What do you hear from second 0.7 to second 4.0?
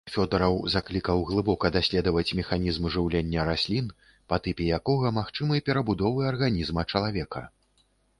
заклікаў глыбока даследаваць механізм жыўлення раслін,